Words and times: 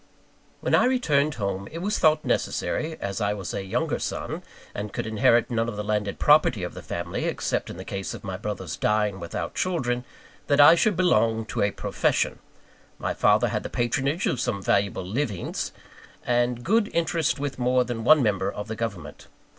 When 0.61 0.73
I 0.73 0.85
returned 0.85 1.35
home, 1.35 1.67
it 1.71 1.77
was 1.77 1.99
thought 1.99 2.25
necessary, 2.25 2.97
as 2.99 3.21
I 3.21 3.35
was 3.35 3.53
a 3.53 3.63
younger 3.63 3.99
son, 3.99 4.41
and 4.73 4.91
could 4.91 5.05
inherit 5.05 5.51
none 5.51 5.69
of 5.69 5.75
the 5.75 5.83
landed 5.83 6.17
property 6.17 6.63
of 6.63 6.73
the 6.73 6.81
family, 6.81 7.25
except 7.25 7.69
in 7.69 7.77
the 7.77 7.85
case 7.85 8.15
of 8.15 8.23
my 8.23 8.35
brother's 8.35 8.75
dying 8.77 9.19
without 9.19 9.53
children, 9.53 10.03
that 10.47 10.59
I 10.59 10.73
should 10.73 10.97
belong 10.97 11.45
to 11.45 11.61
a 11.61 11.69
profession. 11.69 12.39
My 12.97 13.13
father 13.13 13.49
had 13.49 13.61
the 13.61 13.69
patronage 13.69 14.25
of 14.25 14.41
some 14.41 14.63
valuable 14.63 15.05
"livings," 15.05 15.71
and 16.25 16.63
good 16.63 16.89
interest 16.95 17.39
with 17.39 17.59
more 17.59 17.83
than 17.83 18.03
one 18.03 18.23
member 18.23 18.51
of 18.51 18.67
the 18.67 18.75
government. 18.75 19.27